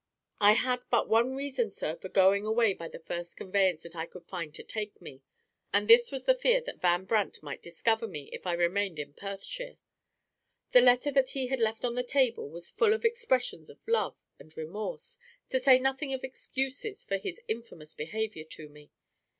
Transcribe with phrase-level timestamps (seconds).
[0.39, 4.07] "I had but one reason, sir, for going away by the first conveyance that I
[4.07, 5.21] could find to take me,
[5.71, 9.13] and this was the fear that Van Brandt might discover me if I remained in
[9.13, 9.77] Perthshire.
[10.71, 14.17] The letter that he had left on the table was full of expressions of love
[14.39, 15.19] and remorse,
[15.49, 18.89] to say nothing of excuses for his infamous behavior to me.